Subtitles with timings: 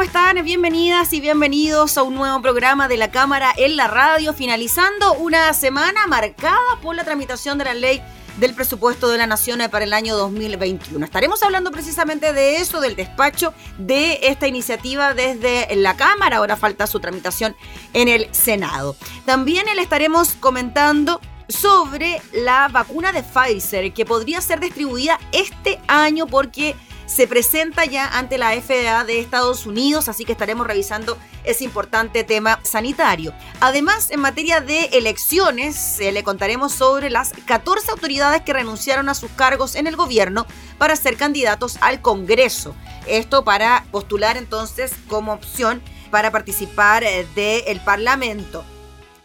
[0.00, 0.42] ¿Cómo están?
[0.42, 5.52] Bienvenidas y bienvenidos a un nuevo programa de la Cámara en la Radio, finalizando una
[5.52, 8.00] semana marcada por la tramitación de la ley
[8.38, 11.04] del presupuesto de la Nación para el año 2021.
[11.04, 16.38] Estaremos hablando precisamente de eso, del despacho de esta iniciativa desde la Cámara.
[16.38, 17.54] Ahora falta su tramitación
[17.92, 18.96] en el Senado.
[19.26, 26.26] También le estaremos comentando sobre la vacuna de Pfizer que podría ser distribuida este año
[26.26, 26.74] porque
[27.10, 32.22] se presenta ya ante la FDA de Estados Unidos, así que estaremos revisando ese importante
[32.22, 33.34] tema sanitario.
[33.60, 39.14] Además, en materia de elecciones, eh, le contaremos sobre las 14 autoridades que renunciaron a
[39.14, 40.46] sus cargos en el gobierno
[40.78, 42.76] para ser candidatos al Congreso.
[43.08, 48.64] Esto para postular entonces como opción para participar eh, del Parlamento.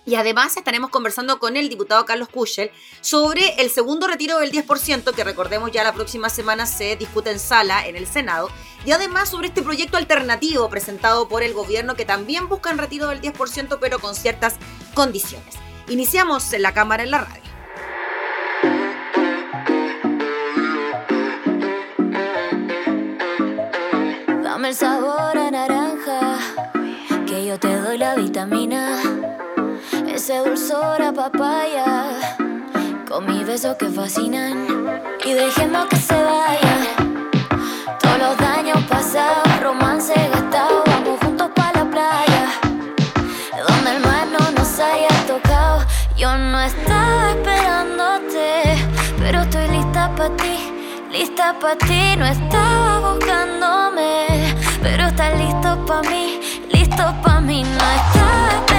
[0.06, 2.70] Y además estaremos conversando con el diputado Carlos Kuschel
[3.02, 7.40] sobre el segundo retiro del 10%, que recordemos ya la próxima semana se discute en
[7.40, 8.50] sala en el Senado,
[8.86, 13.08] y además sobre este proyecto alternativo presentado por el gobierno que también busca un retiro
[13.08, 14.58] del 10%, pero con ciertas
[14.94, 15.56] condiciones.
[15.88, 17.42] Iniciamos en la Cámara en la radio.
[24.44, 26.38] Dame el sabor a naranja,
[27.28, 29.02] que yo te doy la vitamina
[30.26, 31.86] ese dulzor a papaya,
[33.08, 34.58] con mis besos que fascinan.
[35.24, 36.78] Y dejemos que se vaya
[38.00, 40.82] todos los daños pasados, romance gastado.
[40.88, 42.46] Vamos juntos para la playa,
[43.68, 45.86] donde el mar no nos haya tocado.
[46.18, 48.84] Yo no estaba esperándote,
[49.20, 50.58] pero estoy lista para ti.
[51.12, 56.40] Lista para ti, no estaba buscándome, pero estás listo para mí,
[56.72, 58.75] listo para mí, no estaba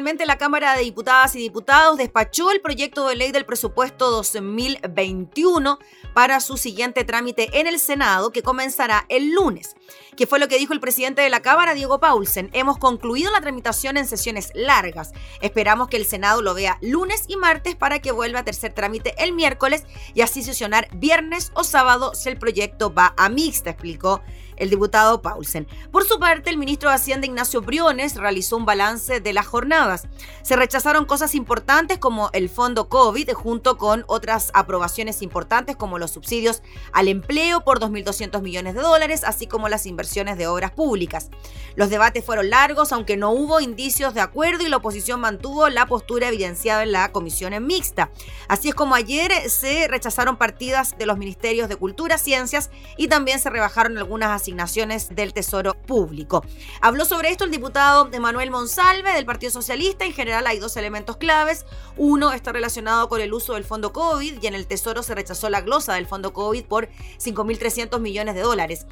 [0.00, 5.78] la Cámara de Diputadas y Diputados despachó el proyecto de ley del presupuesto 2021
[6.14, 9.76] para su siguiente trámite en el Senado, que comenzará el lunes.
[10.16, 12.48] Que fue lo que dijo el presidente de la Cámara, Diego Paulsen.
[12.54, 15.12] Hemos concluido la tramitación en sesiones largas.
[15.42, 19.14] Esperamos que el Senado lo vea lunes y martes para que vuelva a tercer trámite
[19.22, 24.22] el miércoles y así sesionar viernes o sábado si el proyecto va a mixta, explicó
[24.60, 25.66] el diputado Paulsen.
[25.90, 30.06] Por su parte, el ministro de Hacienda Ignacio Briones realizó un balance de las jornadas.
[30.42, 36.12] Se rechazaron cosas importantes como el fondo COVID junto con otras aprobaciones importantes como los
[36.12, 36.62] subsidios
[36.92, 41.30] al empleo por 2.200 millones de dólares, así como las inversiones de obras públicas.
[41.74, 45.86] Los debates fueron largos, aunque no hubo indicios de acuerdo y la oposición mantuvo la
[45.86, 48.10] postura evidenciada en la comisión en mixta.
[48.46, 53.38] Así es como ayer se rechazaron partidas de los ministerios de Cultura, Ciencias y también
[53.38, 54.49] se rebajaron algunas asignaciones
[55.10, 56.44] del Tesoro Público.
[56.80, 60.04] Habló sobre esto el diputado Manuel Monsalve del Partido Socialista.
[60.04, 61.64] En general hay dos elementos claves.
[61.96, 65.48] Uno está relacionado con el uso del fondo COVID y en el Tesoro se rechazó
[65.50, 66.88] la glosa del fondo COVID por
[67.18, 68.86] 5.300 millones de dólares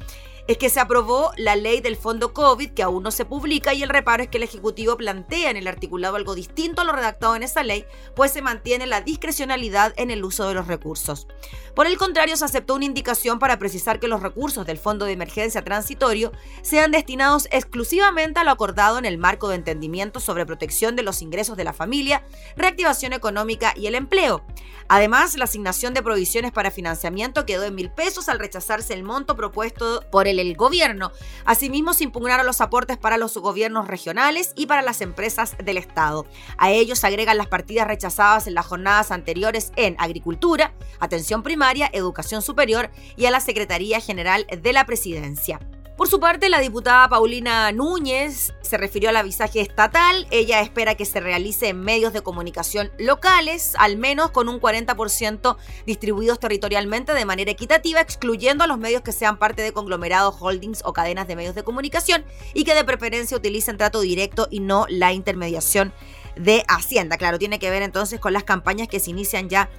[0.49, 3.83] es que se aprobó la ley del fondo COVID, que aún no se publica, y
[3.83, 7.35] el reparo es que el Ejecutivo plantea en el articulado algo distinto a lo redactado
[7.35, 7.85] en esa ley,
[8.15, 11.27] pues se mantiene la discrecionalidad en el uso de los recursos.
[11.75, 15.11] Por el contrario, se aceptó una indicación para precisar que los recursos del Fondo de
[15.11, 16.31] Emergencia Transitorio
[16.63, 21.21] sean destinados exclusivamente a lo acordado en el marco de entendimiento sobre protección de los
[21.21, 22.25] ingresos de la familia,
[22.57, 24.43] reactivación económica y el empleo.
[24.87, 29.35] Además, la asignación de provisiones para financiamiento quedó en mil pesos al rechazarse el monto
[29.35, 31.11] propuesto por el el gobierno.
[31.45, 36.25] Asimismo, se impugnaron los aportes para los gobiernos regionales y para las empresas del Estado.
[36.57, 41.89] A ellos se agregan las partidas rechazadas en las jornadas anteriores en Agricultura, Atención Primaria,
[41.93, 45.59] Educación Superior y a la Secretaría General de la Presidencia.
[45.99, 50.27] Por su parte, la diputada Paulina Núñez se refirió al avisaje estatal.
[50.31, 55.57] Ella espera que se realice en medios de comunicación locales, al menos con un 40%
[55.85, 60.83] distribuidos territorialmente de manera equitativa, excluyendo a los medios que sean parte de conglomerados, holdings
[60.85, 62.23] o cadenas de medios de comunicación
[62.53, 65.91] y que de preferencia utilicen trato directo y no la intermediación
[66.37, 67.17] de Hacienda.
[67.17, 69.69] Claro, tiene que ver entonces con las campañas que se inician ya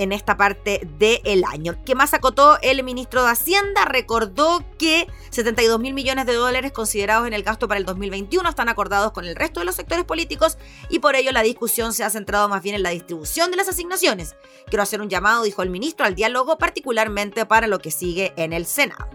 [0.00, 1.76] en esta parte del año.
[1.84, 3.84] ¿Qué más acotó el ministro de Hacienda?
[3.84, 8.70] Recordó que 72 mil millones de dólares considerados en el gasto para el 2021 están
[8.70, 10.56] acordados con el resto de los sectores políticos
[10.88, 13.68] y por ello la discusión se ha centrado más bien en la distribución de las
[13.68, 14.36] asignaciones.
[14.68, 18.54] Quiero hacer un llamado, dijo el ministro, al diálogo, particularmente para lo que sigue en
[18.54, 19.06] el Senado.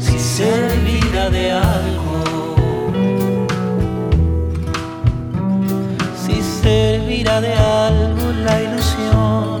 [0.00, 2.24] Si servirá de algo.
[6.64, 9.60] servirá de algo la ilusión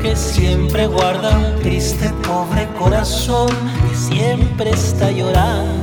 [0.00, 3.48] que siempre guarda un triste pobre corazón
[3.88, 5.81] que siempre está llorando.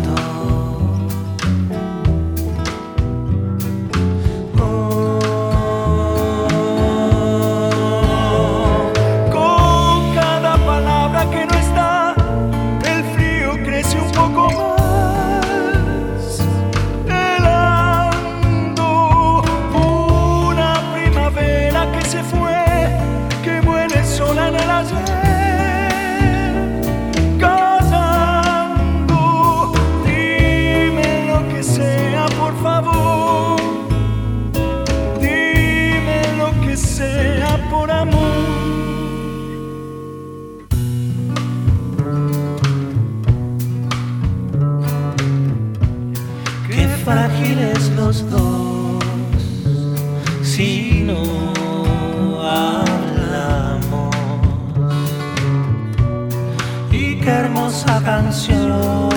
[48.10, 49.04] los dos
[50.42, 51.22] si no
[52.42, 54.16] hablamos?
[56.92, 59.09] Y qué hermosa canción.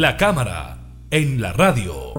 [0.00, 0.78] La cámara
[1.10, 2.14] en la radio.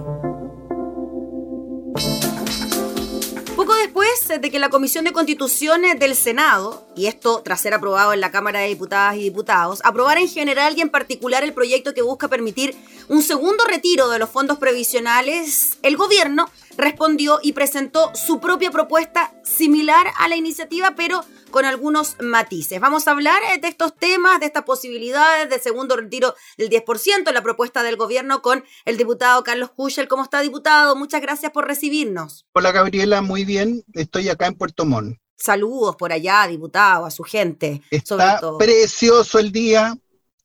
[3.56, 8.14] Poco después de que la Comisión de Constitución del Senado, y esto tras ser aprobado
[8.14, 11.96] en la Cámara de Diputadas y Diputados, aprobara en general y en particular el proyecto
[11.96, 12.76] que busca permitir
[13.08, 19.34] un segundo retiro de los fondos previsionales, el gobierno respondió y presentó su propia propuesta
[19.44, 22.80] similar a la iniciativa, pero con algunos matices.
[22.80, 27.32] Vamos a hablar eh, de estos temas, de estas posibilidades de segundo retiro del 10%,
[27.32, 30.08] la propuesta del gobierno con el diputado Carlos Cuchel.
[30.08, 30.96] ¿Cómo está, diputado?
[30.96, 32.46] Muchas gracias por recibirnos.
[32.54, 33.84] Hola, Gabriela, muy bien.
[33.94, 35.18] Estoy acá en Puerto Montt.
[35.38, 37.82] Saludos por allá, diputado, a su gente.
[37.90, 39.98] Está precioso el día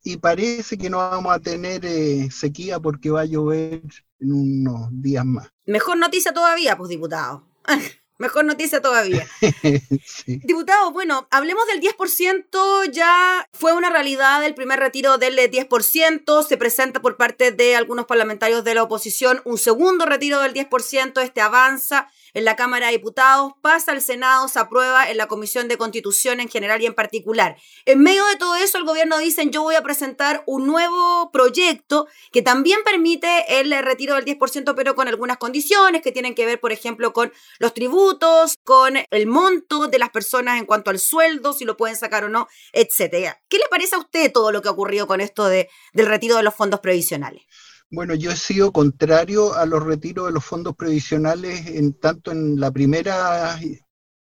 [0.02, 3.82] y parece que no vamos a tener eh, sequía porque va a llover
[4.20, 5.48] en unos días más.
[5.66, 7.44] Mejor noticia todavía, pues, diputado.
[8.18, 9.26] Mejor noticia todavía.
[10.26, 12.90] Diputado, bueno, hablemos del 10%.
[12.90, 16.46] Ya fue una realidad el primer retiro del 10%.
[16.46, 21.20] Se presenta por parte de algunos parlamentarios de la oposición un segundo retiro del 10%.
[21.20, 25.68] Este avanza en la Cámara de Diputados, pasa al Senado, se aprueba en la Comisión
[25.68, 27.56] de Constitución en general y en particular.
[27.86, 32.06] En medio de todo eso, el gobierno dice, yo voy a presentar un nuevo proyecto
[32.32, 36.60] que también permite el retiro del 10%, pero con algunas condiciones que tienen que ver,
[36.60, 41.54] por ejemplo, con los tributos, con el monto de las personas en cuanto al sueldo,
[41.54, 43.40] si lo pueden sacar o no, etcétera.
[43.48, 46.36] ¿Qué le parece a usted todo lo que ha ocurrido con esto de, del retiro
[46.36, 47.46] de los fondos previsionales?
[47.90, 52.58] Bueno, yo he sido contrario a los retiros de los fondos previsionales en tanto en
[52.58, 53.58] la primera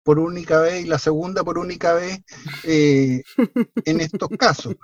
[0.03, 2.19] por única vez y la segunda por única vez
[2.63, 3.21] eh,
[3.85, 4.75] en estos casos.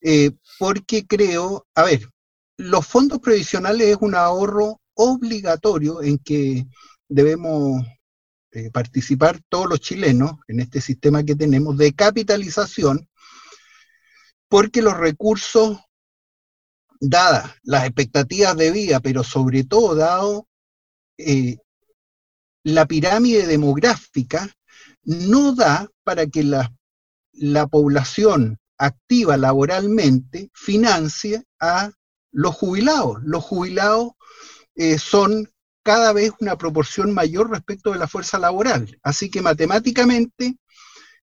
[0.00, 2.08] Eh, porque creo, a ver,
[2.56, 6.66] los fondos previsionales es un ahorro obligatorio en que
[7.08, 7.82] debemos
[8.52, 13.08] eh, participar todos los chilenos en este sistema que tenemos de capitalización,
[14.48, 15.78] porque los recursos
[17.02, 20.48] dadas las expectativas de vida, pero sobre todo dado
[21.18, 21.56] eh,
[22.62, 24.48] la pirámide demográfica
[25.02, 26.72] no da para que la,
[27.32, 31.90] la población activa laboralmente financie a
[32.30, 33.18] los jubilados.
[33.24, 34.12] Los jubilados
[34.76, 35.50] eh, son
[35.82, 38.96] cada vez una proporción mayor respecto de la fuerza laboral.
[39.02, 40.56] Así que matemáticamente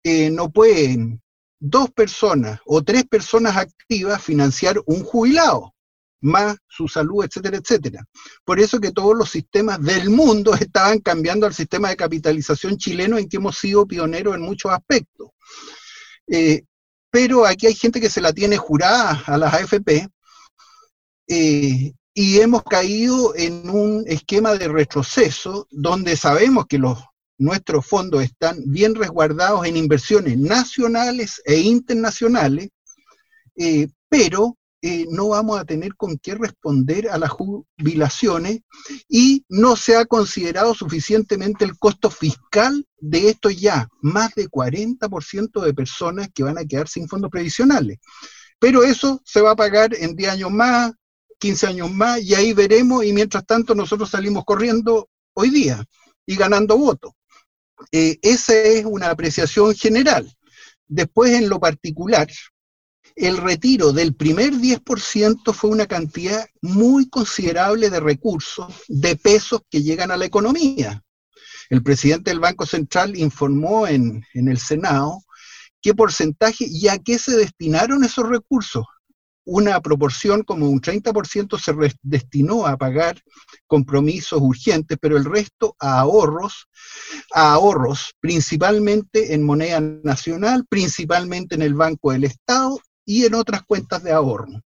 [0.02, 1.22] eh, no pueden
[1.60, 5.74] dos personas o tres personas activas financiar un jubilado,
[6.22, 8.04] más su salud, etcétera, etcétera.
[8.44, 13.18] Por eso que todos los sistemas del mundo estaban cambiando al sistema de capitalización chileno
[13.18, 15.28] en que hemos sido pioneros en muchos aspectos.
[16.26, 16.64] Eh,
[17.10, 20.08] pero aquí hay gente que se la tiene jurada a las AFP
[21.28, 26.98] eh, y hemos caído en un esquema de retroceso donde sabemos que los,
[27.40, 32.68] nuestros fondos están bien resguardados en inversiones nacionales e internacionales,
[33.56, 38.60] eh, pero eh, no vamos a tener con qué responder a las jubilaciones
[39.08, 45.62] y no se ha considerado suficientemente el costo fiscal de esto ya, más de 40%
[45.62, 47.98] de personas que van a quedar sin fondos previsionales.
[48.58, 50.92] Pero eso se va a pagar en 10 años más,
[51.38, 55.82] 15 años más, y ahí veremos, y mientras tanto nosotros salimos corriendo hoy día
[56.26, 57.12] y ganando votos.
[57.92, 60.30] Eh, esa es una apreciación general.
[60.86, 62.28] Después, en lo particular,
[63.16, 69.82] el retiro del primer 10% fue una cantidad muy considerable de recursos, de pesos que
[69.82, 71.02] llegan a la economía.
[71.68, 75.22] El presidente del Banco Central informó en, en el Senado
[75.80, 78.84] qué porcentaje y a qué se destinaron esos recursos.
[79.52, 83.20] Una proporción como un 30% se destinó a pagar
[83.66, 86.68] compromisos urgentes, pero el resto a ahorros,
[87.34, 93.64] a ahorros principalmente en moneda nacional, principalmente en el Banco del Estado y en otras
[93.64, 94.62] cuentas de ahorro.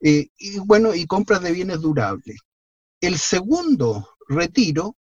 [0.00, 2.38] Eh, y bueno, y compras de bienes durables.
[3.00, 4.96] El segundo retiro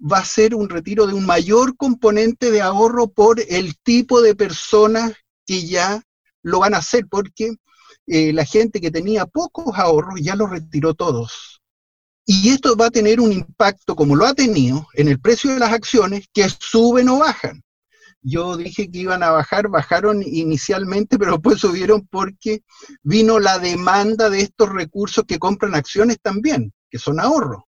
[0.00, 4.36] va a ser un retiro de un mayor componente de ahorro por el tipo de
[4.36, 5.12] personas
[5.44, 6.00] que ya
[6.42, 7.56] lo van a hacer, porque
[8.06, 11.60] eh, la gente que tenía pocos ahorros ya los retiró todos.
[12.26, 15.58] Y esto va a tener un impacto, como lo ha tenido, en el precio de
[15.58, 17.64] las acciones, que suben o bajan
[18.24, 22.62] yo dije que iban a bajar, bajaron inicialmente, pero después subieron porque
[23.02, 27.64] vino la demanda de estos recursos que compran acciones también, que son ahorros.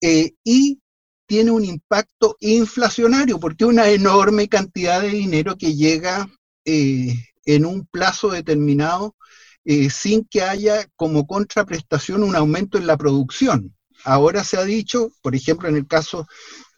[0.00, 0.80] Eh, y
[1.26, 6.26] tiene un impacto inflacionario, porque una enorme cantidad de dinero que llega
[6.64, 7.12] eh,
[7.48, 9.16] en un plazo determinado
[9.64, 13.74] eh, sin que haya como contraprestación un aumento en la producción.
[14.04, 16.26] Ahora se ha dicho, por ejemplo, en el caso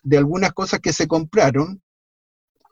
[0.04, 1.82] de algunas cosas que se compraron,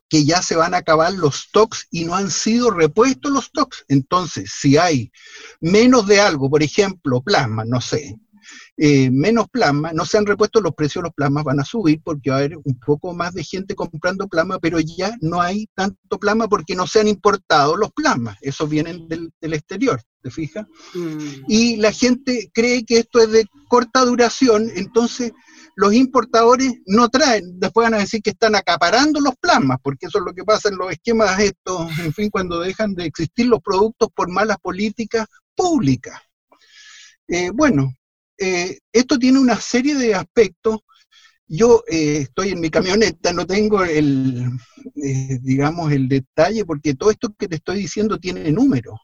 [0.09, 3.85] que ya se van a acabar los stocks y no han sido repuestos los stocks.
[3.89, 5.11] Entonces, si hay
[5.61, 8.17] menos de algo, por ejemplo, plasma, no sé,
[8.77, 12.01] eh, menos plasma, no se han repuesto los precios de los plasmas, van a subir
[12.03, 15.67] porque va a haber un poco más de gente comprando plasma, pero ya no hay
[15.75, 20.67] tanto plasma porque no se han importado los plasmas, esos vienen del, exterior, ¿te fijas?
[20.95, 21.45] Mm.
[21.49, 25.33] Y la gente cree que esto es de corta duración, entonces
[25.79, 30.19] los importadores no traen, después van a decir que están acaparando los plasmas, porque eso
[30.19, 33.61] es lo que pasa en los esquemas estos, en fin, cuando dejan de existir los
[33.61, 36.21] productos por malas políticas públicas.
[37.29, 37.93] Eh, bueno,
[38.39, 40.81] eh, esto tiene una serie de aspectos.
[41.47, 44.51] Yo eh, estoy en mi camioneta, no tengo el,
[44.95, 48.99] digamos, el detalle, porque todo esto que te estoy diciendo tiene números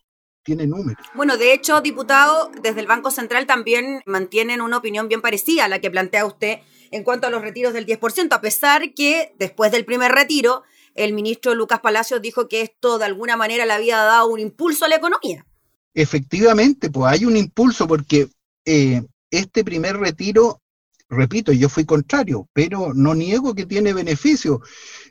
[0.44, 1.04] tiene números.
[1.14, 5.68] Bueno, de hecho, diputado, desde el Banco Central también mantienen una opinión bien parecida a
[5.68, 6.58] la que plantea usted
[6.90, 10.62] en cuanto a los retiros del 10%, a pesar que después del primer retiro,
[10.94, 14.84] el ministro Lucas Palacios dijo que esto de alguna manera le había dado un impulso
[14.84, 15.44] a la economía.
[15.92, 18.28] Efectivamente, pues hay un impulso porque
[18.64, 19.02] eh,
[19.38, 20.60] este primer retiro
[21.08, 24.60] repito, yo fui contrario, pero no niego que tiene beneficios.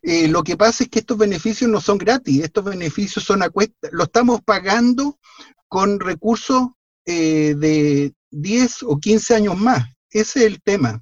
[0.02, 3.50] Eh, lo que pasa es que estos beneficios no son gratis, estos beneficios son a
[3.50, 5.20] cuesta, lo estamos pagando
[5.68, 6.70] con recursos
[7.06, 9.86] eh, de 10 o 15 años más.
[10.10, 11.00] Ese es el tema.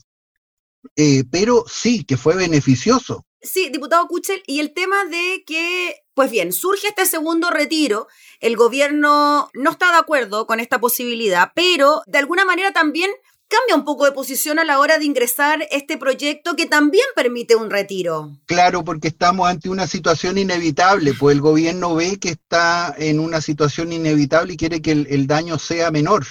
[0.95, 3.25] Eh, pero sí, que fue beneficioso.
[3.41, 8.07] Sí, diputado Kuchel, y el tema de que, pues bien, surge este segundo retiro,
[8.39, 13.09] el gobierno no está de acuerdo con esta posibilidad, pero de alguna manera también
[13.51, 17.55] cambia un poco de posición a la hora de ingresar este proyecto que también permite
[17.55, 18.31] un retiro.
[18.45, 23.41] Claro, porque estamos ante una situación inevitable, pues el gobierno ve que está en una
[23.41, 26.25] situación inevitable y quiere que el, daño sea menor.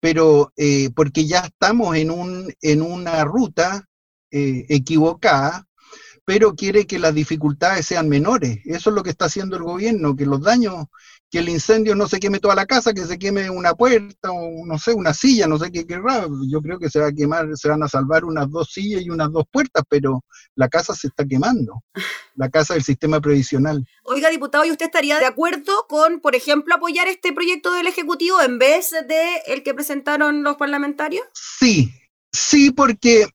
[0.00, 3.84] Pero eh, porque ya estamos en, un, en una ruta
[4.30, 5.66] eh, equivocada,
[6.24, 8.58] pero quiere que las dificultades sean menores.
[8.64, 10.86] Eso es lo que está haciendo el gobierno, que los daños,
[11.30, 14.64] que el incendio no se queme toda la casa, que se queme una puerta o
[14.64, 16.26] no sé, una silla, no sé qué querrá.
[16.48, 19.10] Yo creo que se va a quemar, se van a salvar unas dos sillas y
[19.10, 21.82] unas dos puertas, pero la casa se está quemando,
[22.36, 23.84] la casa del sistema previsional.
[24.04, 28.40] Oiga, diputado, ¿y usted estaría de acuerdo con, por ejemplo, apoyar este proyecto del Ejecutivo
[28.40, 31.26] en vez de el que presentaron los parlamentarios?
[31.34, 31.90] Sí,
[32.32, 33.26] sí, porque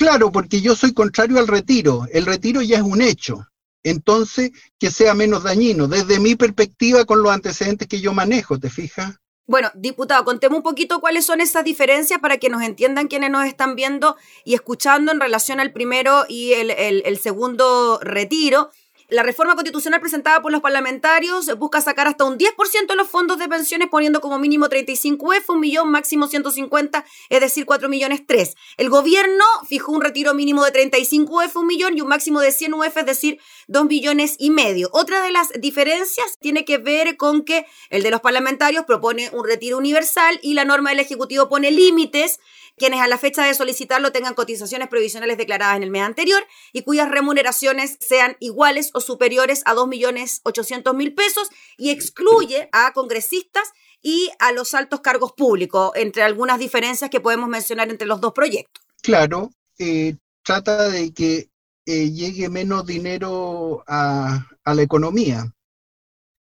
[0.00, 2.06] Claro, porque yo soy contrario al retiro.
[2.10, 3.46] El retiro ya es un hecho.
[3.82, 8.70] Entonces, que sea menos dañino, desde mi perspectiva con los antecedentes que yo manejo, ¿te
[8.70, 9.16] fijas?
[9.46, 13.46] Bueno, diputado, contemos un poquito cuáles son esas diferencias para que nos entiendan quienes nos
[13.46, 18.70] están viendo y escuchando en relación al primero y el, el segundo retiro.
[19.10, 23.40] La reforma constitucional presentada por los parlamentarios busca sacar hasta un 10% de los fondos
[23.40, 28.22] de pensiones poniendo como mínimo 35 UF, un millón, máximo 150, es decir, 4 millones
[28.24, 28.54] 3.
[28.76, 32.52] El gobierno fijó un retiro mínimo de 35 UF, un millón y un máximo de
[32.52, 34.88] 100 UF, es decir, 2 millones y medio.
[34.92, 39.44] Otra de las diferencias tiene que ver con que el de los parlamentarios propone un
[39.44, 42.38] retiro universal y la norma del Ejecutivo pone límites
[42.80, 46.80] quienes a la fecha de solicitarlo tengan cotizaciones previsionales declaradas en el mes anterior y
[46.80, 53.64] cuyas remuneraciones sean iguales o superiores a 2.800.000 pesos y excluye a congresistas
[54.00, 58.32] y a los altos cargos públicos, entre algunas diferencias que podemos mencionar entre los dos
[58.32, 58.82] proyectos.
[59.02, 61.50] Claro, eh, trata de que
[61.84, 65.52] eh, llegue menos dinero a, la economía,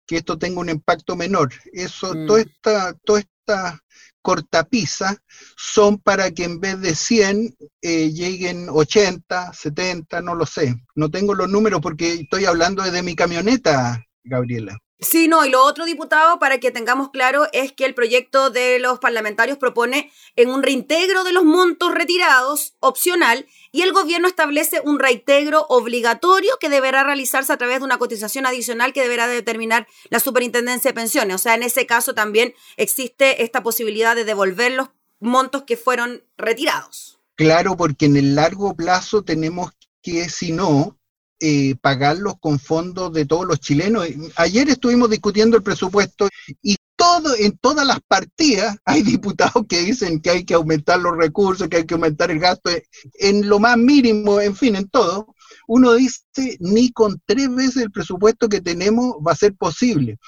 [0.07, 1.53] que esto tenga un impacto menor.
[1.73, 2.27] Eso, mm.
[2.29, 3.83] toda esta, toda esta
[4.23, 5.23] cortapisa
[5.57, 10.75] son para que en vez de 100 eh, lleguen 80, 70, no lo sé.
[10.95, 14.79] No tengo los números porque estoy hablando de mi camioneta, Gabriela.
[15.03, 18.79] Sí, no, y lo otro, diputado, para que tengamos claro, es que el proyecto de
[18.79, 24.83] los parlamentarios propone en un reintegro de los montos retirados opcional y el gobierno establece
[24.85, 29.87] un reintegro obligatorio que deberá realizarse a través de una cotización adicional que deberá determinar
[30.11, 31.35] la superintendencia de pensiones.
[31.37, 36.25] O sea, en ese caso también existe esta posibilidad de devolver los montos que fueron
[36.37, 37.19] retirados.
[37.37, 41.00] Claro, porque en el largo plazo tenemos que, si no,
[41.40, 44.07] eh, pagarlos con fondos de todos los chilenos.
[44.37, 46.29] Ayer estuvimos discutiendo el presupuesto
[46.62, 51.16] y todo, en todas las partidas hay diputados que dicen que hay que aumentar los
[51.16, 52.70] recursos, que hay que aumentar el gasto
[53.14, 55.35] en lo más mínimo, en fin, en todo.
[55.66, 56.20] Uno dice,
[56.59, 60.18] ni con tres veces el presupuesto que tenemos va a ser posible.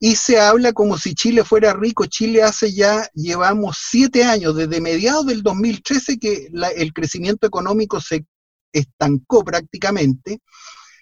[0.00, 2.06] Y se habla como si Chile fuera rico.
[2.06, 8.24] Chile hace ya, llevamos siete años, desde mediados del 2013, que el crecimiento económico se
[8.72, 10.40] estancó prácticamente.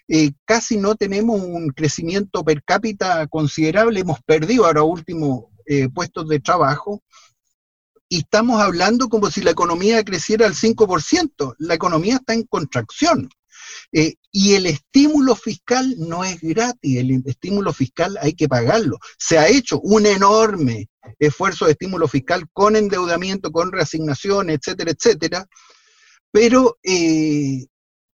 [0.07, 6.29] Eh, casi no tenemos un crecimiento per cápita considerable, hemos perdido ahora último eh, puestos
[6.29, 7.03] de trabajo
[8.09, 13.29] y estamos hablando como si la economía creciera al 5%, la economía está en contracción.
[13.91, 18.97] Eh, y el estímulo fiscal no es gratis, el estímulo fiscal hay que pagarlo.
[19.17, 25.45] Se ha hecho un enorme esfuerzo de estímulo fiscal con endeudamiento, con reasignación, etcétera, etcétera,
[26.39, 27.65] pero eh,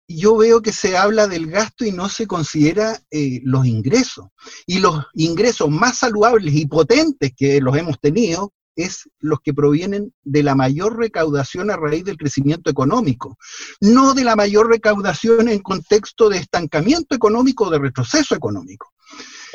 [0.07, 4.27] yo veo que se habla del gasto y no se considera eh, los ingresos.
[4.67, 10.13] Y los ingresos más saludables y potentes que los hemos tenido es los que provienen
[10.21, 13.39] de la mayor recaudación a raíz del crecimiento económico,
[13.79, 18.93] no de la mayor recaudación en contexto de estancamiento económico o de retroceso económico.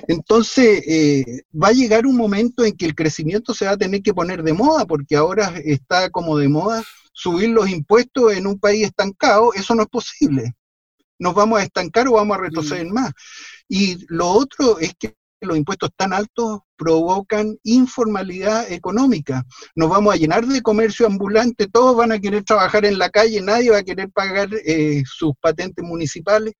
[0.09, 4.03] Entonces, eh, va a llegar un momento en que el crecimiento se va a tener
[4.03, 6.83] que poner de moda, porque ahora está como de moda
[7.13, 10.55] subir los impuestos en un país estancado, eso no es posible.
[11.19, 12.93] Nos vamos a estancar o vamos a retroceder mm.
[12.93, 13.13] más.
[13.69, 19.45] Y lo otro es que los impuestos tan altos provocan informalidad económica.
[19.75, 23.41] Nos vamos a llenar de comercio ambulante, todos van a querer trabajar en la calle,
[23.41, 26.55] nadie va a querer pagar eh, sus patentes municipales.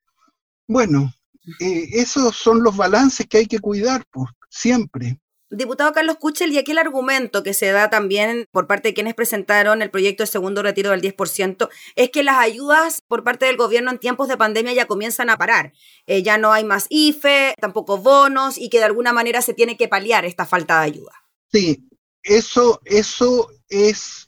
[0.67, 1.13] Bueno,
[1.61, 5.19] eh, esos son los balances que hay que cuidar, pues, siempre.
[5.49, 9.15] Diputado Carlos Kuchel, y aquí el argumento que se da también por parte de quienes
[9.15, 13.57] presentaron el proyecto de segundo retiro del 10% es que las ayudas por parte del
[13.57, 15.73] gobierno en tiempos de pandemia ya comienzan a parar.
[16.07, 19.77] Eh, ya no hay más IFE, tampoco bonos y que de alguna manera se tiene
[19.77, 21.13] que paliar esta falta de ayuda.
[21.53, 21.89] Sí,
[22.25, 24.26] eso, eso es,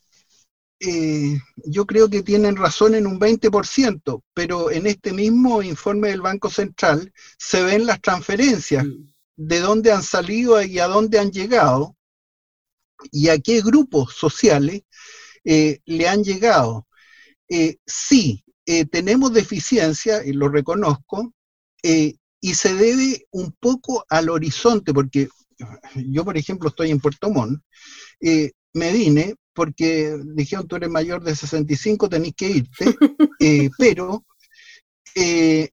[0.81, 6.21] eh, yo creo que tienen razón en un 20%, pero en este mismo informe del
[6.21, 8.85] Banco Central se ven las transferencias.
[8.85, 11.97] Mm de dónde han salido y a dónde han llegado
[13.13, 14.83] y a qué grupos sociales
[15.45, 16.89] eh, le han llegado.
[17.49, 21.33] Eh, sí, eh, tenemos deficiencia, y lo reconozco,
[21.81, 25.29] y se debe un poco al horizonte, porque
[25.95, 27.63] yo, por ejemplo, estoy en Puerto Montt,
[28.21, 32.97] me vine porque dijeron, tú eres mayor de 65, tenés que irte,
[33.77, 34.25] pero
[35.17, 35.71] eh,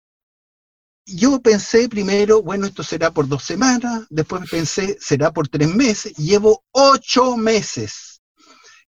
[1.06, 6.16] yo pensé primero, bueno, esto será por dos semanas, después pensé, será por tres meses,
[6.18, 8.24] llevo ocho meses.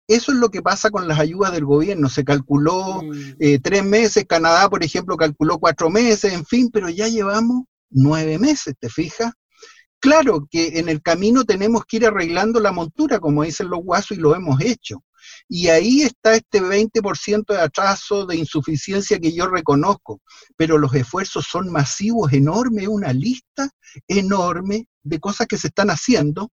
[0.08, 2.08] Eso es lo que pasa con las ayudas del gobierno.
[2.08, 3.34] Se calculó mm.
[3.38, 8.38] eh, tres meses, Canadá, por ejemplo, calculó cuatro meses, en fin, pero ya llevamos nueve
[8.38, 9.34] meses, ¿te fijas?
[10.00, 14.16] Claro que en el camino tenemos que ir arreglando la montura, como dicen los guasos,
[14.16, 15.02] y lo hemos hecho.
[15.48, 20.20] Y ahí está este 20% de atraso, de insuficiencia que yo reconozco,
[20.56, 23.70] pero los esfuerzos son masivos, enormes, una lista
[24.06, 26.52] enorme de cosas que se están haciendo,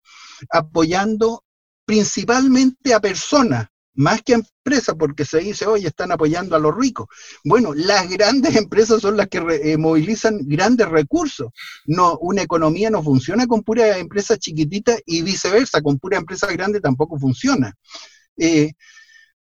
[0.50, 1.44] apoyando
[1.86, 7.08] principalmente a personas, más que empresas, porque se dice, oye, están apoyando a los ricos.
[7.44, 11.52] Bueno, las grandes empresas son las que eh, movilizan grandes recursos.
[11.86, 16.80] No, una economía no funciona con pura empresa chiquitita y viceversa, con pura empresa grande
[16.80, 17.74] tampoco funciona.
[18.38, 18.74] Eh,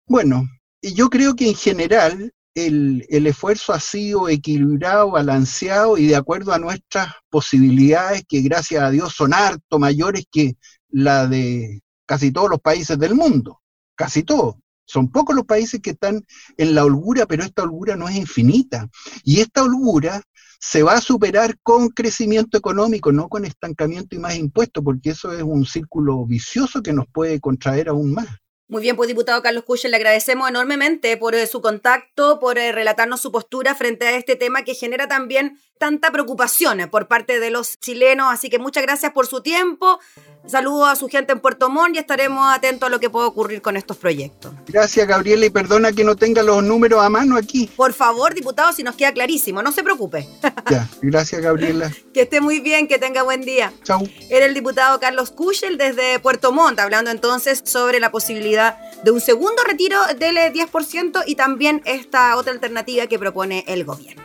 [0.07, 0.49] bueno,
[0.83, 2.33] yo creo que en general
[2.67, 8.91] el, esfuerzo ha sido equilibrado, balanceado y de acuerdo a nuestras posibilidades, que gracias a
[8.91, 10.57] Dios son harto mayores que
[10.89, 13.61] la de casi todos los países del mundo,
[13.99, 14.55] casi todos.
[14.87, 16.25] Son pocos los países que están
[16.57, 18.89] en la holgura, pero esta holgura no es infinita.
[19.23, 20.23] Y esta holgura
[20.61, 25.33] se va a superar con crecimiento económico, no con estancamiento y más impuestos, porque eso
[25.33, 28.29] es un círculo vicioso que nos puede contraer aún más.
[28.71, 32.71] Muy bien, pues diputado Carlos Cushel, le agradecemos enormemente por eh, su contacto, por eh,
[32.71, 37.41] relatarnos su postura frente a este tema que genera también tanta preocupación eh, por parte
[37.41, 38.27] de los chilenos.
[38.31, 39.99] Así que muchas gracias por su tiempo.
[40.47, 43.61] Saludo a su gente en Puerto Montt y estaremos atentos a lo que pueda ocurrir
[43.61, 44.53] con estos proyectos.
[44.67, 47.71] Gracias, Gabriela, y perdona que no tenga los números a mano aquí.
[47.77, 50.29] Por favor, diputado, si nos queda clarísimo, no se preocupe.
[50.71, 51.91] Ya, gracias, Gabriela.
[52.13, 53.73] que esté muy bien, que tenga buen día.
[53.85, 54.07] Chau.
[54.29, 58.58] Era el diputado Carlos Cushel desde Puerto Montt, hablando entonces sobre la posibilidad
[59.03, 64.23] de un segundo retiro del 10% y también esta otra alternativa que propone el gobierno.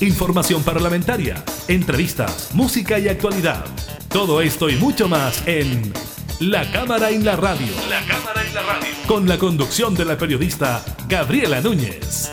[0.00, 3.64] Información parlamentaria, entrevistas, música y actualidad.
[4.08, 5.92] Todo esto y mucho más en
[6.38, 7.66] La Cámara en la Radio.
[7.90, 8.88] La Cámara en la Radio.
[9.08, 12.30] Con la conducción de la periodista Gabriela Núñez.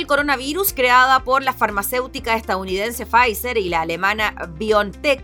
[0.00, 5.22] Vacuna contra el coronavirus creada por la farmacéutica estadounidense Pfizer y la alemana BioNTech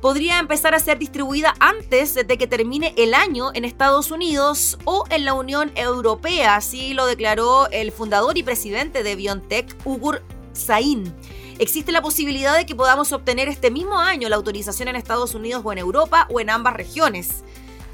[0.00, 5.04] podría empezar a ser distribuida antes de que termine el año en Estados Unidos o
[5.10, 10.22] en la Unión Europea, así lo declaró el fundador y presidente de BioNTech, Ugur
[10.52, 11.12] Sain.
[11.58, 15.62] Existe la posibilidad de que podamos obtener este mismo año la autorización en Estados Unidos
[15.64, 17.44] o en Europa o en ambas regiones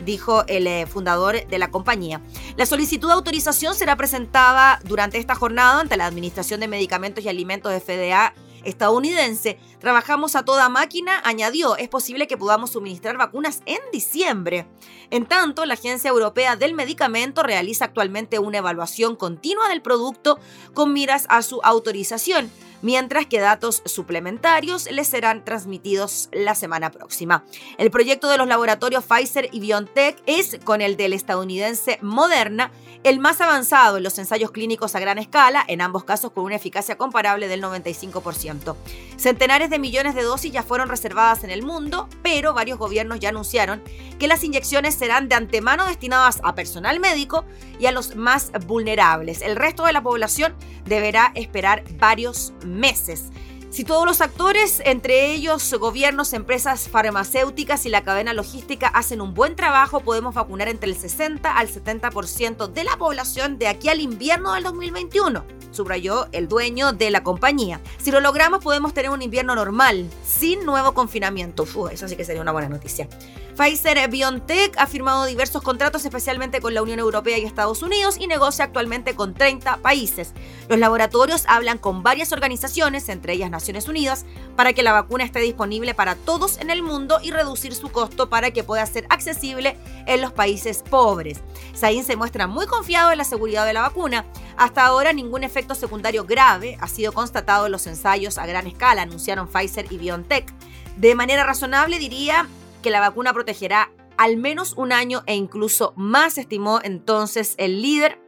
[0.04, 2.20] dijo el eh, fundador de la compañía.
[2.56, 7.28] La solicitud de autorización será presentada durante esta jornada ante la Administración de Medicamentos y
[7.28, 8.34] Alimentos de FDA
[8.64, 9.58] estadounidense.
[9.80, 14.66] Trabajamos a toda máquina, añadió, es posible que podamos suministrar vacunas en diciembre.
[15.10, 20.38] En tanto, la Agencia Europea del Medicamento realiza actualmente una evaluación continua del producto
[20.74, 22.50] con miras a su autorización
[22.82, 27.44] mientras que datos suplementarios les serán transmitidos la semana próxima.
[27.78, 32.70] El proyecto de los laboratorios Pfizer y BioNTech es, con el del estadounidense Moderna,
[33.04, 36.56] el más avanzado en los ensayos clínicos a gran escala, en ambos casos con una
[36.56, 38.76] eficacia comparable del 95%.
[39.16, 43.28] Centenares de millones de dosis ya fueron reservadas en el mundo, pero varios gobiernos ya
[43.28, 43.82] anunciaron
[44.18, 47.44] que las inyecciones serán de antemano destinadas a personal médico
[47.78, 49.42] y a los más vulnerables.
[49.42, 53.30] El resto de la población deberá esperar varios meses meses.
[53.70, 59.34] Si todos los actores, entre ellos gobiernos, empresas farmacéuticas y la cadena logística, hacen un
[59.34, 64.00] buen trabajo, podemos vacunar entre el 60 al 70% de la población de aquí al
[64.00, 67.80] invierno del 2021 subrayó el dueño de la compañía.
[67.98, 71.64] Si lo logramos podemos tener un invierno normal, sin nuevo confinamiento.
[71.90, 73.08] eso sí que sería una buena noticia.
[73.56, 78.26] Pfizer BioNTech ha firmado diversos contratos especialmente con la Unión Europea y Estados Unidos y
[78.28, 80.32] negocia actualmente con 30 países.
[80.68, 84.24] Los laboratorios hablan con varias organizaciones, entre ellas Naciones Unidas,
[84.56, 88.30] para que la vacuna esté disponible para todos en el mundo y reducir su costo
[88.30, 91.40] para que pueda ser accesible en los países pobres.
[91.74, 94.24] Sain se muestra muy confiado en la seguridad de la vacuna.
[94.56, 99.02] Hasta ahora ningún efecto secundario grave ha sido constatado en los ensayos a gran escala,
[99.02, 100.52] anunciaron Pfizer y BioNTech.
[100.96, 102.48] De manera razonable diría
[102.82, 108.20] que la vacuna protegerá al menos un año e incluso más, estimó entonces el líder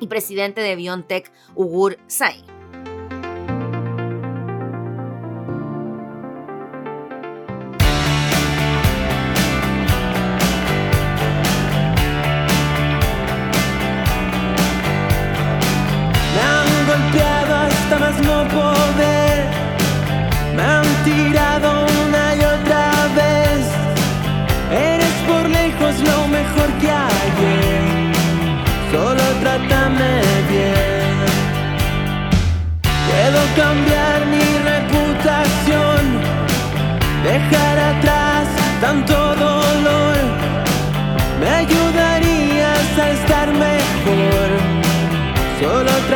[0.00, 2.59] y presidente de BioNTech, Ugur Sain.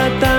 [0.05, 0.34] Solo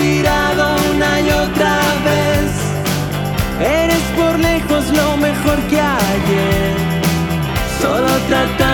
[0.00, 1.76] tirado una y otra
[2.06, 2.50] vez.
[3.60, 6.74] Eres por lejos lo mejor que ayer.
[7.80, 8.67] Solo trata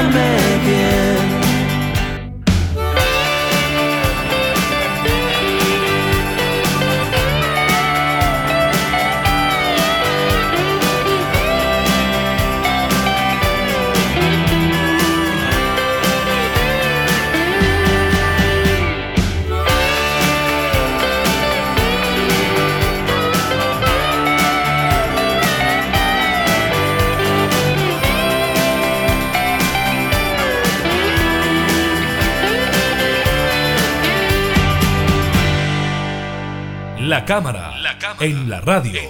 [37.24, 37.72] La cámara,
[38.20, 39.00] en la radio.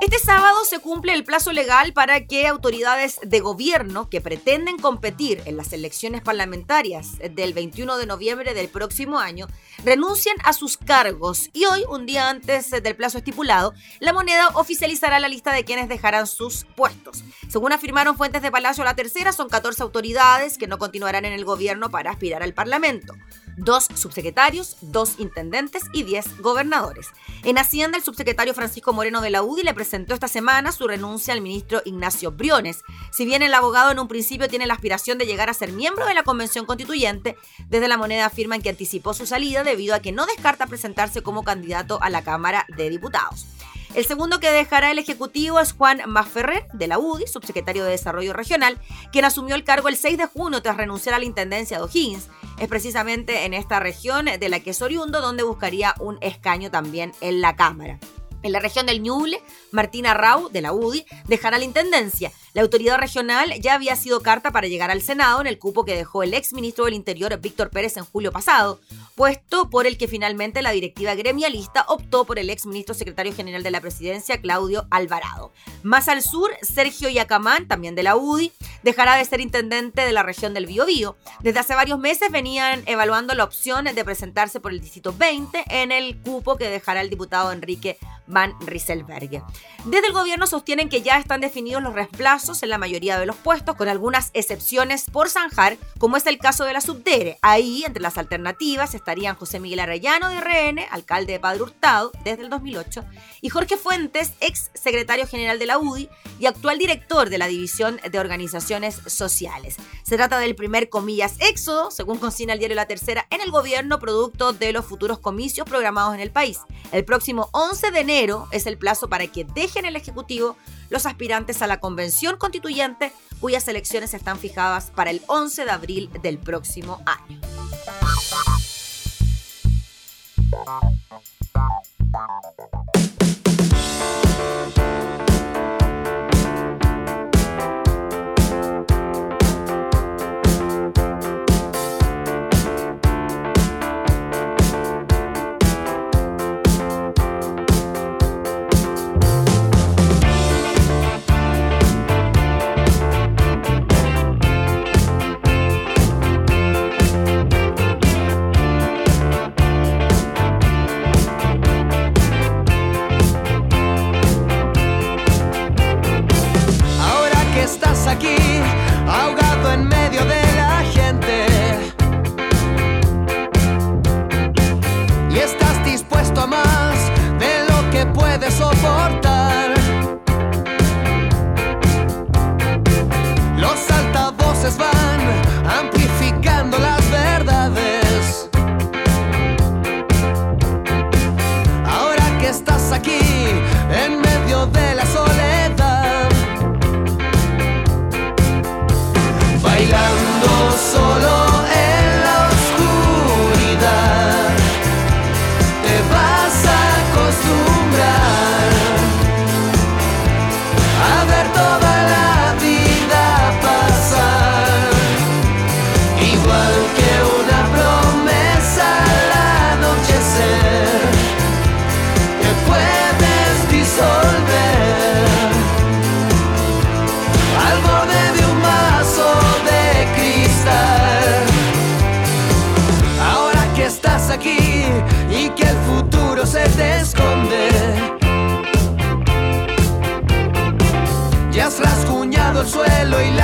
[0.00, 5.40] Este sábado se cumple el plazo legal para que autoridades de gobierno que pretenden competir
[5.46, 9.46] en las elecciones parlamentarias del 21 de noviembre del próximo año
[9.84, 15.20] renuncien a sus cargos y hoy, un día antes del plazo estipulado, la moneda oficializará
[15.20, 17.22] la lista de quienes dejarán sus puestos.
[17.48, 21.44] Según afirmaron fuentes de Palacio La Tercera, son 14 autoridades que no continuarán en el
[21.44, 23.14] gobierno para aspirar al Parlamento
[23.56, 27.08] dos subsecretarios, dos intendentes y diez gobernadores.
[27.42, 31.34] En Hacienda, el subsecretario Francisco Moreno de la UDI le presentó esta semana su renuncia
[31.34, 32.82] al ministro Ignacio Briones.
[33.12, 36.06] Si bien el abogado en un principio tiene la aspiración de llegar a ser miembro
[36.06, 37.36] de la Convención Constituyente,
[37.68, 41.44] desde la moneda afirman que anticipó su salida debido a que no descarta presentarse como
[41.44, 43.46] candidato a la Cámara de Diputados.
[43.94, 48.32] El segundo que dejará el Ejecutivo es Juan Masferrer, de la UDI, subsecretario de Desarrollo
[48.32, 48.76] Regional,
[49.12, 52.28] quien asumió el cargo el 6 de junio tras renunciar a la Intendencia de O'Higgins.
[52.58, 57.12] Es precisamente en esta región de la que es oriundo donde buscaría un escaño también
[57.20, 57.98] en la Cámara.
[58.44, 62.30] En la región del Ñuble, Martina Rau, de la UDI, dejará la intendencia.
[62.52, 65.96] La autoridad regional ya había sido carta para llegar al Senado en el cupo que
[65.96, 68.80] dejó el ex ministro del Interior, Víctor Pérez, en julio pasado,
[69.14, 73.62] puesto por el que finalmente la directiva gremialista optó por el ex ministro secretario general
[73.62, 75.50] de la presidencia, Claudio Alvarado.
[75.82, 80.22] Más al sur, Sergio Yacamán, también de la UDI, dejará de ser intendente de la
[80.22, 81.16] región del Biobío.
[81.40, 85.92] Desde hace varios meses venían evaluando la opción de presentarse por el distrito 20 en
[85.92, 87.96] el cupo que dejará el diputado Enrique
[88.34, 89.44] Van Rieselberg.
[89.84, 93.36] Desde el gobierno sostienen que ya están definidos los reemplazos en la mayoría de los
[93.36, 97.38] puestos, con algunas excepciones por zanjar, como es el caso de la Subdere.
[97.42, 102.42] Ahí, entre las alternativas, estarían José Miguel Arellano de RN, alcalde de Padre Hurtado desde
[102.42, 103.04] el 2008,
[103.40, 106.08] y Jorge Fuentes, ex secretario general de la UDI
[106.40, 109.76] y actual director de la División de Organizaciones Sociales.
[110.02, 114.00] Se trata del primer, comillas, éxodo, según consigna el diario La Tercera, en el gobierno
[114.00, 116.58] producto de los futuros comicios programados en el país.
[116.90, 120.56] El próximo 11 de enero es el plazo para que dejen el Ejecutivo
[120.88, 126.10] los aspirantes a la Convención Constituyente, cuyas elecciones están fijadas para el 11 de abril
[126.22, 127.40] del próximo año.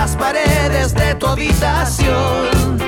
[0.00, 2.78] las paredes de tu habitación.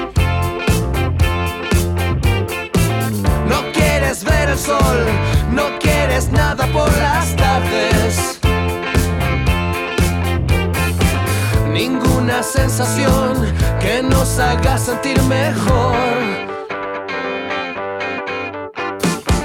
[3.52, 5.00] No quieres ver el sol,
[5.50, 8.40] no quieres nada por las tardes.
[11.70, 13.30] Ninguna sensación
[13.78, 15.96] que nos haga sentir mejor.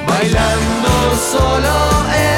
[0.07, 0.93] Bailando
[1.33, 1.75] solo
[2.15, 2.36] es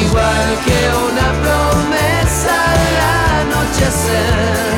[0.00, 0.78] igual que
[1.10, 4.71] una promesa al anochecer,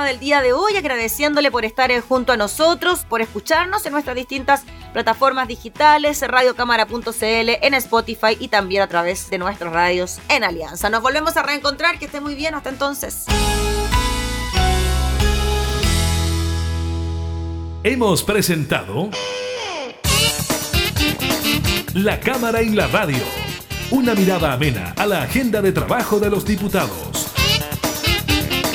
[0.00, 4.62] del día de hoy agradeciéndole por estar junto a nosotros, por escucharnos en nuestras distintas
[4.94, 10.88] plataformas digitales, radiocámara.cl, en Spotify y también a través de nuestros radios en Alianza.
[10.88, 13.26] Nos volvemos a reencontrar, que esté muy bien, hasta entonces.
[17.84, 19.10] Hemos presentado
[21.92, 23.22] La Cámara en la Radio.
[23.90, 27.31] Una mirada amena a la agenda de trabajo de los diputados.